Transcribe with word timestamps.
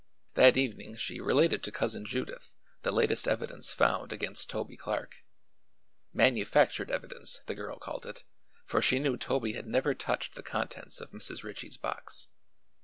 That 0.33 0.57
evening 0.57 0.95
she 0.95 1.19
related 1.19 1.61
to 1.61 1.71
Cousin 1.71 2.05
Judith 2.05 2.55
the 2.81 2.91
latest 2.91 3.27
evidence 3.27 3.71
found 3.71 4.11
against 4.11 4.49
Toby 4.49 4.75
Clark; 4.75 5.17
"manufactured 6.11 6.89
evidence" 6.89 7.41
the 7.45 7.53
girl 7.53 7.77
called 7.77 8.07
it, 8.07 8.23
for 8.65 8.81
she 8.81 8.97
knew 8.97 9.15
Toby 9.15 9.53
had 9.53 9.67
never 9.67 9.93
touched 9.93 10.33
the 10.33 10.41
contents 10.41 11.01
of 11.01 11.11
Mrs. 11.11 11.43
Ritchie's 11.43 11.77
box. 11.77 12.29